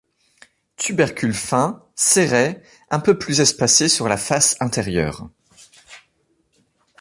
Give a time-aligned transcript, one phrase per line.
[0.77, 5.29] Tubercules fins, serrés, un peu plus espacés sur la face inférieure.